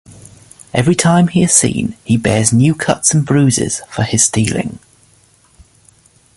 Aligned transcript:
Every 0.73 0.95
time 0.95 1.27
he 1.27 1.43
is 1.43 1.53
seen, 1.53 1.95
he 2.03 2.17
bears 2.17 2.51
new 2.51 2.73
cuts 2.73 3.13
and 3.13 3.23
bruises 3.23 3.81
for 3.87 4.01
his 4.01 4.23
stealing. 4.23 4.79